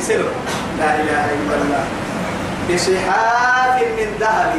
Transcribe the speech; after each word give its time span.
سلو 0.00 0.28
لا 0.78 0.90
إله 1.00 1.24
إلا 1.36 1.54
الله. 1.62 1.84
بصحاف 2.70 3.76
من 3.98 4.08
ذهب. 4.20 4.52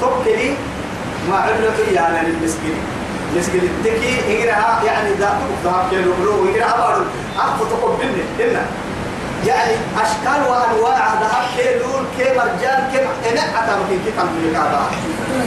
تبكلي 0.00 0.50
ما 1.30 1.36
علق 1.36 1.78
يعني 1.92 2.28
للمسكين. 2.28 2.78
مسكين 3.36 3.60
التكي 3.62 4.12
إجرها 4.28 4.82
يعني 4.86 5.10
ذا 5.14 5.38
ذهب 5.64 5.84
كيلو 5.90 6.12
بلو 6.20 6.50
إجرها 6.50 6.76
بارو 6.76 7.04
أخذ 7.38 7.70
تقبلني. 7.70 8.24
هنا 8.38 8.64
يعني 9.46 9.74
أشكال 10.02 10.40
وأنواع 10.50 11.04
ذهب 11.22 11.44
كيلون 11.56 12.02
كي 12.18 12.24
مرجان 12.38 12.80
كي 12.92 12.98
إنك 13.30 13.50
أتمكن 13.58 13.98
كي 14.04 14.10
تملك 14.16 14.54
هذا 14.56 14.82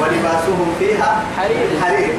ولباسهم 0.00 0.74
فيها 0.78 1.22
حرير. 1.36 1.68
حرير. 1.82 2.14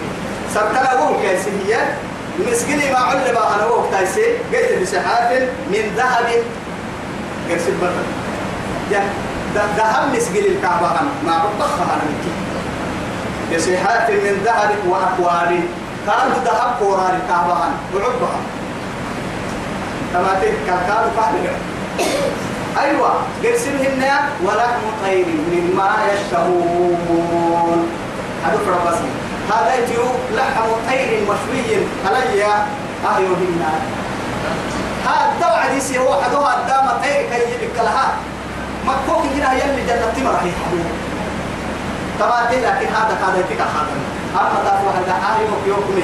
سبتنا 0.54 0.94
وهم 0.94 1.21
كيسية. 1.21 1.98
مسكيني 2.39 2.91
ما 2.91 2.97
علم 2.97 3.38
أنا 3.38 3.65
وقت 3.65 3.91
تايسي. 3.91 4.25
قلت 4.54 4.82
بسحاف 4.82 5.32
من 5.71 5.93
ذهب. 5.97 6.43
البطل 7.50 8.05
يعني 8.92 9.09
ذهب 9.78 10.15
مسكين 10.15 10.46
الكعبة 10.46 10.87
ما 11.25 11.37
بطخها 11.37 11.83
أنا 11.83 12.04
منك 12.04 12.25
بسحاف 13.56 14.09
من 14.09 14.42
ذهب 14.46 14.71
وأكواب 14.87 15.59
كانوا 16.06 16.37
ذهب 16.46 16.75
قرار 16.82 17.14
الكعبة 17.23 17.56
وعبها. 17.96 18.39
تماتين 20.14 20.54
كالكالو 20.68 21.09
فهد 21.18 21.36
أيوة. 22.84 23.14
قرسمهن 23.43 24.04
ولحم 24.43 24.81
طير 25.06 25.25
مما 25.51 25.92
يشتهون. 26.14 27.87
هذا 28.45 28.57
فربسي 28.65 29.09
هذا 29.54 29.74
لحم 30.36 30.70
طير 30.89 31.21
مشوي 31.21 31.86
علي. 32.06 32.44
أهيوهن 33.03 33.64
هذا 35.06 35.31
الدوع 35.34 35.73
دي 35.73 35.80
سي 35.81 36.00
هو 36.00 36.22
حدوها 36.22 36.53
الدام 36.59 36.86
طير 37.03 37.22
كي 37.30 37.42
يجيب 37.56 37.76
لها. 37.76 38.14
مكوك 38.88 39.26
هنا 39.36 39.53
يلي 39.53 39.84
جنة 39.88 40.14
هي 40.44 40.52
حبوب 40.52 40.88
تماتين 42.20 42.62
لكن 42.62 42.88
هذا 42.95 43.18
هذا 43.23 43.40
يتك 43.40 43.62
هذا 43.62 43.95
أما 44.36 44.60
تفوح 44.66 44.95
هذا 44.95 45.16
أهيوك 45.30 45.64
يوكمي 45.67 46.04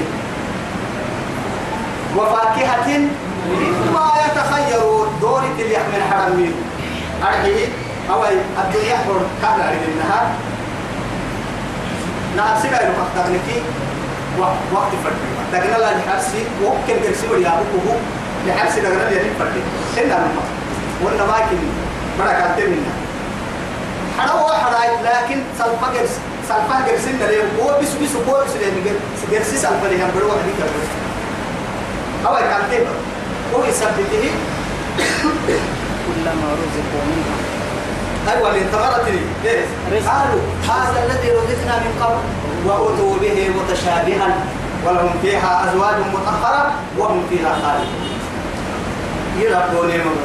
وفاكهة 2.18 2.98
مما 3.88 4.12
يتخيرون. 4.26 5.08
دورة 5.22 5.52
اللي 5.60 5.74
يحمل 5.74 6.04
حرمين. 6.12 6.54
أرحي 7.24 7.68
أو 8.12 8.24
الدنيا 8.64 8.98
حر. 8.98 9.22
كان 9.42 9.68
أريد 9.68 9.84
النهار 9.88 10.28
نهار 12.38 12.62
سيبا 12.62 12.82
يلو 12.84 12.94
فاختارنكي 12.94 13.62
وقت 14.74 14.92
فرد 15.04 15.20
لكن 15.54 15.74
الله 15.76 15.92
لحرسي 15.98 16.44
وكل 16.64 17.08
قرسي 17.08 17.28
ولي 17.32 17.48
أبوكه 17.48 17.98
لحرسي 18.48 18.82
لغنا 18.82 19.10
لي 19.10 19.30
فرد 19.40 19.56
سنة 19.96 20.06
نما 20.06 20.44
وأنا 21.04 21.26
باكن 21.26 21.58
بركة 22.20 22.56
تمنا 22.58 22.94
حروا 24.20 24.54
حراي 24.54 24.90
لكن 25.04 25.42
سلفا 25.58 25.88
قرس 25.88 26.14
سلفا 26.50 26.76
قرسي 26.88 27.12
نريم 27.22 27.48
هو 27.62 27.80
بس 27.82 27.88
بس 27.88 28.16
هو 28.28 28.44
بس 28.44 28.54
لأن 28.62 28.76
قرسي 29.32 29.58
سلفا 29.58 29.88
لهم 29.88 30.12
بروا 30.16 30.32
حديث 30.32 30.56
القرس. 30.60 30.90
أو 32.28 32.36
كان 32.36 32.62
تبر 32.72 32.96
هو 33.56 33.64
يثبته 33.66 34.32
كلما 36.08 36.48
رزقوا 36.62 37.04
منها. 37.08 37.59
أيوة 38.32 38.52
من 38.52 38.70
ثمرة. 38.72 39.10
قالوا 40.10 40.42
هذا 40.64 41.06
الذي 41.06 41.30
رزقنا 41.32 41.76
من 41.78 41.92
قبل 42.02 42.22
وأتوا 42.66 43.16
به 43.22 43.50
متشابها 43.58 44.30
ولهم 44.86 45.14
فيها 45.22 45.70
أزواج 45.70 45.96
مطهرة 46.14 46.72
وهم 46.98 47.24
فيها 47.30 47.54
خالدون. 47.62 48.20
يربون 49.40 49.90
يوم 49.90 50.18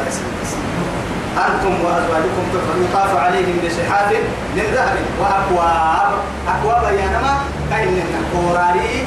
أنتم 1.38 1.84
وأزواجكم 1.84 2.44
يطاف 2.84 3.16
عليهم 3.16 3.56
بصحاف 3.66 4.12
من 4.56 4.66
ذهب 4.74 4.96
وأكواب. 5.20 6.10
أكواب 6.48 6.94
يا 6.94 7.06
نما 7.06 7.34
كأننا 7.70 8.20
قراري 8.34 9.06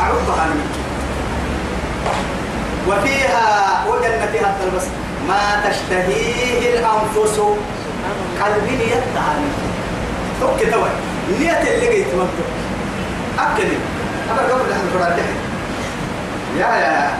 أعرفها 0.00 0.46
منك. 0.46 0.74
وفيها 2.88 3.46
وجنة 3.88 4.48
حتى 4.48 4.64
البس 4.64 4.84
ما 5.28 5.70
تشتهيه 5.70 6.78
الأنفس 6.78 7.40
قلبي 8.42 8.82
يتعاني 8.84 9.48
توك 10.40 10.60
توي 10.72 10.90
نية 11.40 11.60
اللي 11.74 11.86
جيت 11.94 12.06
مكتوب 12.06 12.50
أكد. 13.38 13.70
أنا 14.30 14.40
قبل 14.40 14.70
نحن 14.70 14.88
فراد 14.94 15.18
يا 16.58 16.66
يا 16.66 17.10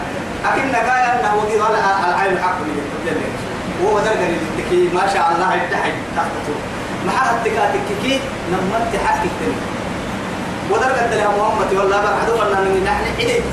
أكن 0.45 0.71
نقايا 0.71 1.19
أنه 1.19 1.35
وقي 1.35 1.55
ولا 1.55 2.09
العين 2.09 2.33
الحق 2.33 2.57
اللي 2.61 3.25
هو 3.83 3.99
درجة 3.99 4.27
اللي 4.71 4.89
ما 4.93 5.07
شاء 5.13 5.31
الله 5.35 5.55
يتحي 5.55 5.91
تحته 6.15 6.55
مع 7.07 7.31
التكاتك 7.31 8.21
لما 8.51 8.79
تحكي 8.93 9.29
تاني 9.39 9.61
ودرجة 10.71 11.15
لها 11.15 11.29
محمد 11.37 11.73
والله 11.73 11.97
بعد 11.97 12.29
أن 12.57 12.83
نحن 12.83 13.05
عيد. 13.19 13.43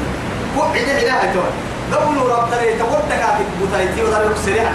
هو 0.58 0.62
عيد 0.62 0.88
إله 0.88 1.32
توي 1.34 1.52
دولوا 1.92 2.36
ربنا 2.36 2.62
يتوقع 2.62 3.36
في 3.36 3.44
بوتايتي. 3.60 4.02
ودرجة 4.04 4.34
سريعة 4.46 4.74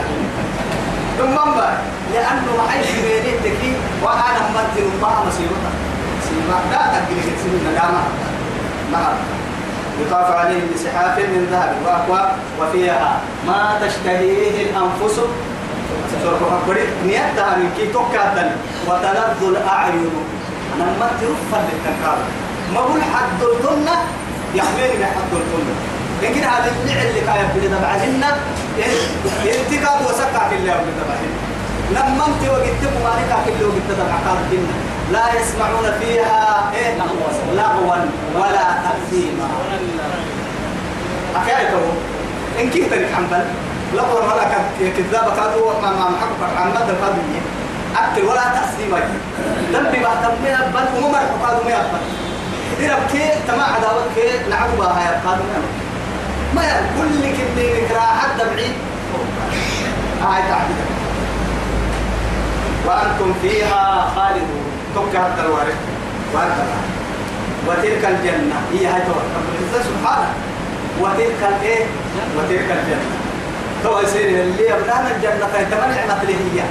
ثم 1.18 1.38
لأنه 2.14 2.52
ما 2.58 2.64
عايش 2.72 2.88
بيني 2.92 3.38
تكي 3.44 3.74
وأنا 4.04 4.42
مدر 4.56 4.86
الله 4.96 5.26
مصيبتها 5.28 5.72
سيما 6.28 6.58
لا 6.72 6.78
تقل 6.78 7.38
سنين 7.44 7.62
ندامة 7.72 8.04
نعم 8.92 9.16
يطاف 10.02 10.32
عليهم 10.36 10.68
بسحاف 10.76 11.20
من 11.20 11.48
ذهب 11.52 11.76
وأكواب 11.86 12.32
وفيها 12.62 13.20
ما 13.48 13.80
تشتهيه 13.82 14.70
الأنفس. 14.70 15.20
من 17.56 18.52
وتلذ 18.88 19.44
الأعين. 19.44 20.12
أنا 20.76 20.86
ما 21.00 21.10
ترفع 21.22 21.62
للتنكار 21.64 22.18
ما 22.74 22.80
قول 22.80 23.02
حد 23.02 23.42
الظن 23.42 23.88
يحملني 24.56 25.06
حد 25.06 25.32
الظن 25.34 25.87
لكن 26.24 26.44
هذا 26.44 26.72
النعل 26.82 27.08
اللي 27.08 27.22
كان 27.22 27.36
يبدي 27.36 27.68
تبعهن 27.68 28.24
انتقاد 29.46 30.06
وسكع 30.06 30.50
في 30.50 30.56
الله 30.56 30.72
يبدي 30.74 30.92
تبعهن 31.02 31.34
لما 31.92 32.26
انت 32.28 32.50
وقت 32.50 32.82
مالك 33.04 33.32
كل 33.46 33.66
وقت 33.66 33.88
تبع 33.90 34.34
الجنة 34.42 34.74
لا 35.12 35.42
يسمعون 35.42 36.00
فيها 36.00 36.72
إيه؟ 36.76 36.96
لغوا 37.54 37.98
ولا 38.36 38.68
تأثيما. 38.84 39.48
أكايته 41.36 41.82
إن 42.60 42.70
كنت 42.70 42.94
حنبل 43.16 43.46
لغوا 43.94 44.20
ولا 44.20 44.44
كذابة 44.98 45.36
كادوا 45.36 45.74
ما 45.82 45.90
ما 45.92 46.10
محقق 46.10 46.62
عن 46.62 46.70
مدى 46.70 46.94
كادوا 47.02 47.42
أكل 47.98 48.26
ولا 48.26 48.44
تأثيما. 48.44 49.00
ذنبي 49.74 50.00
بعد 50.04 50.24
ما 50.44 50.72
بل 50.76 51.04
ومر 51.04 51.20
كادوا 51.46 51.64
ما 51.64 51.70
يقبل 51.72 52.00
إذا 52.80 53.00
كي 53.12 53.30
تما 53.48 53.64
عداوة 53.64 54.04
كي 54.16 54.50
نعبوا 54.50 54.86
هاي 54.86 55.06
كادوا 55.24 55.87
ما 56.58 56.82
كل 56.98 57.22
كني 57.22 57.82
نكرا 57.82 58.02
حتى 58.02 58.44
بعيد. 58.56 58.76
هاي 60.22 60.42
تعبير 60.50 60.88
وأنتم 62.86 63.34
فيها 63.42 64.12
خالدون. 64.16 64.64
حتى 65.20 65.42
الوارث 65.42 65.76
وأنت 66.34 66.58
وتلك 67.68 68.06
الجنة. 68.06 68.56
هي 68.74 68.88
هاي 68.88 69.02
رب 69.36 69.46
العزة 69.54 69.90
سبحانه. 69.90 70.30
وتلك 71.02 71.42
الإيه 71.42 71.86
وتلك 72.38 72.70
الجنة. 72.72 73.10
تو 73.84 74.00
يصير 74.00 74.30
اللي 74.42 74.74
أبنانا 74.74 75.16
الجنة 75.16 75.48
فيتمنع 75.54 76.06
هي. 76.54 76.64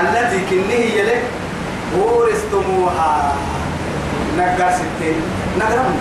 التي 0.00 0.40
كنه 0.50 0.74
هي 0.74 1.02
لك. 1.02 1.22
ورثتموها. 1.98 3.32
نقر 4.38 4.70
ستين. 4.72 5.22
نقرأنا 5.58 5.94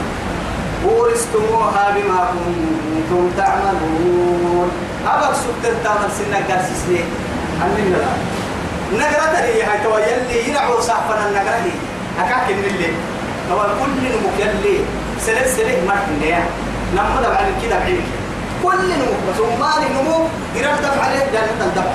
ورثتموها 0.86 1.86
بما 1.96 2.20
كنتم 2.34 3.32
تعملون. 3.38 4.72
أبغى 5.08 5.36
سكت 5.36 5.76
تعمل 5.84 6.10
سنة 6.18 6.62
سنين 6.86 7.06
أننا 7.64 7.98
لا 7.98 8.12
نقرة 9.00 9.38
هي 9.38 9.64
هاي 9.64 9.80
تو 9.84 9.98
يلي 9.98 10.50
ينعو 10.50 10.80
صاحبنا 10.80 11.28
النقرة 11.28 11.56
هي 11.66 11.72
أكاك 12.20 12.50
اللي. 12.50 12.94
تو 13.50 13.58
كل 13.80 13.94
نمك 14.04 14.38
يلي 14.40 14.76
سلك 15.26 15.48
سلك 15.48 15.80
مرحنا 15.88 16.40
نما 16.96 17.22
دبع 17.22 17.40
كده 17.64 17.80
بعيد. 17.80 18.04
كل 18.64 18.90
نمك 19.02 19.22
بس 19.28 19.40
ما 19.60 19.72
نمو. 19.84 20.18
قرر 20.56 20.76
دفع 20.84 21.04
عليه 21.06 21.26
جنة 21.34 21.66
الدفع. 21.66 21.94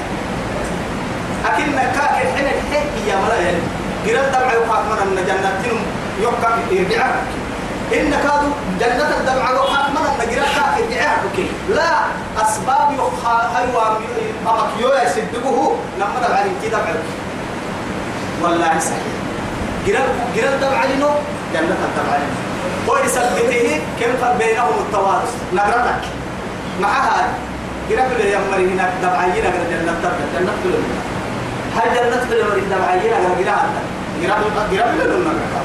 أكن 1.47 1.73
كاك 1.97 2.15
الحين 2.25 2.47
الحين 2.47 2.87
يا 3.09 3.17
ملا 3.17 3.39
يلي 3.49 3.63
قرر 4.07 4.29
دفع 4.29 4.53
يوقع 4.53 4.81
من 4.83 5.19
الجنة 5.19 5.51
تنم 5.65 5.81
يوقع 6.23 6.51
يرجع 6.71 7.07
إن 7.93 8.11
كادوا 8.11 8.53
جنة 8.81 9.17
الدمع 9.21 9.51
وقع 9.51 9.89
من 9.89 9.97
النجرة 9.97 10.45
كاك 10.45 10.79
يرجع 10.91 11.51
لا 11.69 11.93
أسباب 12.43 12.93
يوقع 12.99 13.41
هيوا 13.57 13.83
أمك 14.47 14.71
يويا 14.81 15.03
يصدقه 15.03 15.77
لما 15.99 16.21
دفع 16.23 16.43
كده 16.63 16.79
دفع 16.79 16.95
والله 18.43 18.79
صحيح. 18.79 19.07
قرر 19.87 20.09
قرر 20.37 20.57
دفع 20.57 20.85
لنو؟ 20.85 21.09
جنة 21.55 21.77
الدمع 21.89 22.19
ويثبته 22.89 23.81
كم 24.01 24.39
بينهم 24.39 24.75
التوارث؟ 24.87 25.33
نقرتك 25.55 26.05
مع 26.81 26.89
هذا 26.89 27.29
له 28.19 28.25
يا 28.25 28.39
مري 28.53 28.65
هناك 28.73 28.93
دبعينا 29.03 29.49
قد 29.49 29.71
جنة 29.71 29.95
تبع 30.03 30.25
جنة 30.35 30.53
له 30.65 30.79
هاي 31.77 31.89
جنة 31.95 32.25
مري 32.49 32.61
دبعينا 32.61 33.17
قد 33.17 33.39
قرا 34.23 34.35
قرب 34.35 34.57
قرب 34.57 34.97
له 34.99 35.05
النقرة 35.05 35.65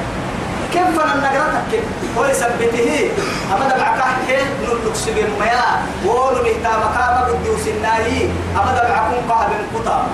كيف 0.72 0.88
فن 0.96 1.10
النقرة 1.18 1.62
كيف 1.70 1.84
هو 2.16 2.24
يثبته. 2.24 3.10
أما 3.52 3.64
دبعك 3.68 4.00
حين 4.26 4.46
نلقى 4.62 4.94
سجن 4.94 5.30
ميا 5.40 5.68
ولو 6.06 6.42
مهتام 6.44 6.82
كابا 6.94 7.20
بديوس 7.28 7.66
الناهي 7.68 8.28
أما 8.56 8.70
دبعكم 8.78 9.16
قهب 9.28 9.50
قطام 9.74 10.06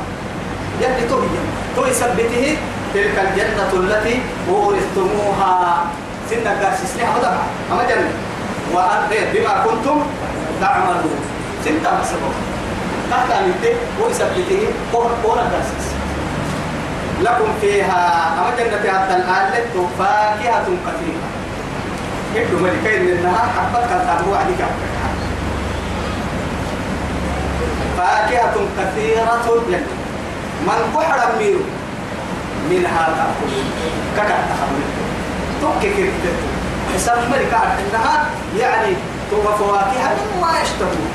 يلي 0.81 1.05
تهي. 1.11 1.41
تو 1.77 1.87
يثبته. 1.87 2.57
تلك 2.95 3.19
الجنة 3.19 3.73
التي 3.75 4.17
ورثتموها 4.49 5.85
سنة 6.31 6.51
قاسي 6.63 6.87
سنة 6.87 7.05
أما 7.05 7.19
دبع 7.19 7.43
أما 7.73 7.83
جنة 7.89 8.11
وأن 8.73 9.11
بما 9.33 9.55
كنتم 9.65 9.99
تعملون. 10.61 11.21
سنة 11.65 11.89
مسبوك 12.01 12.37
تحت 13.11 13.31
أمته 13.31 13.75
ويثبته 14.01 14.63
قهر 14.93 15.11
قهر 15.25 15.39
قاسي 15.39 15.75
لكم 17.21 17.49
فيها 17.61 18.33
أما 18.39 18.57
جنة 18.59 18.93
حتى 18.93 19.17
الآن 19.17 19.53
فاكهة 19.99 20.67
كثيرة. 20.87 21.29
إبن 22.37 22.63
ملكين 22.63 23.05
منها 23.05 23.39
حبت 23.39 23.89
كان 23.91 24.07
تابعوا 24.07 24.37
عليك. 24.37 24.59
فاكهة 27.97 28.55
كثيرة 28.79 29.63
يعني 29.71 29.85
من 30.67 30.93
بحر 30.95 31.39
ميرو 31.39 31.61
منها 32.71 33.07
تأكلون 33.07 33.65
كذا 34.17 34.39
تحمل 34.51 34.85
توكي 35.61 35.95
كيف 35.97 36.13
حساب 36.95 37.19
ملكة 37.31 37.57
إنها 37.57 38.27
يعني 38.59 38.97
تو 39.31 39.43
فواكه 39.43 40.15
مما 40.37 40.61
يشتهون 40.63 41.11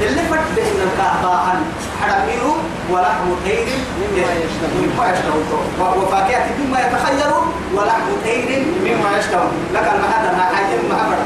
اللي 0.00 0.22
فتح 0.22 0.64
من 0.74 0.90
الكعبة 0.92 1.34
عن 1.34 1.62
حرميرو 2.02 2.54
ولحم 2.90 3.26
طير 3.44 3.66
مما 4.00 5.04
يشتهون. 5.12 5.66
وفاكهة 5.80 6.46
مما 6.60 6.78
يتخيرون 6.80 7.46
ولحم 7.74 8.08
طير 8.24 8.64
مما 8.84 9.18
يشتهون. 9.18 9.52
لك 9.74 9.86
المحادة 9.94 10.32
مع 10.38 10.44
حاجة 10.44 10.76
محمد. 10.90 11.18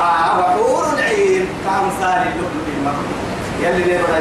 آه 0.00 0.38
وحور 0.38 1.00
عين. 1.02 1.46
كأمثال 1.64 2.22
اللؤلؤ 2.28 2.66
المكنون 2.76 3.22
يلي 3.60 3.82
ليه 3.84 3.98
بدا 3.98 4.20